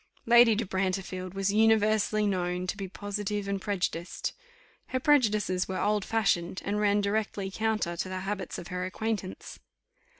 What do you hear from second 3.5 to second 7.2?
prejudiced. Her prejudices were all old fashioned, and ran